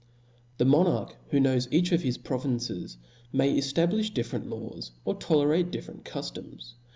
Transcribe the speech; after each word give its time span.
The 0.57 0.65
monarch 0.65 1.15
who 1.29 1.39
knows 1.39 1.67
each 1.69 1.91
of 1.91 2.01
hi^ 2.01 2.17
provinces^ 2.23 2.97
may 3.31 3.55
eftablifh 3.55 4.15
different 4.15 4.49
laws, 4.49 4.93
or 5.05 5.13
tolerate 5.13 5.69
different 5.69 6.05
cuftoms. 6.05 6.73